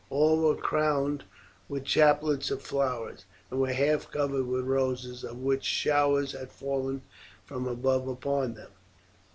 All 0.09 0.39
were 0.41 0.55
crowned 0.55 1.25
with 1.69 1.83
chaplets 1.85 2.49
of 2.49 2.63
flowers, 2.63 3.25
and 3.51 3.61
were 3.61 3.71
half 3.71 4.09
covered 4.09 4.47
with 4.47 4.65
roses, 4.65 5.23
of 5.23 5.37
which 5.37 5.63
showers 5.63 6.31
had 6.31 6.49
fallen 6.51 7.03
from 7.45 7.67
above 7.67 8.07
upon 8.07 8.55
them. 8.55 8.71